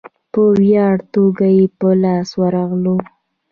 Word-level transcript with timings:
په 0.31 0.39
وړیا 0.49 0.87
توګه 1.13 1.47
یې 1.57 1.65
په 1.79 1.89
لاس 2.03 2.29
ورغلی 2.41 2.89
وو. 2.93 2.95